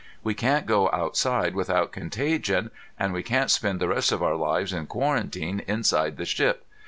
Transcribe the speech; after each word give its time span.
We 0.23 0.33
can't 0.33 0.65
go 0.65 0.89
outside 0.91 1.53
without 1.53 1.91
contagion, 1.91 2.71
and 2.97 3.13
we 3.13 3.21
can't 3.21 3.51
spend 3.51 3.79
the 3.79 3.87
rest 3.89 4.11
of 4.11 4.23
our 4.23 4.33
lives 4.35 4.73
in 4.73 4.87
quarantine 4.87 5.61
inside 5.67 6.17
the 6.17 6.25
ship. 6.25 6.65